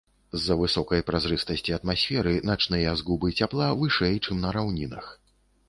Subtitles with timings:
[0.37, 5.17] З-за высокай празрыстасці атмасферы начныя згубы цяпла вышэй, чым на раўнінах.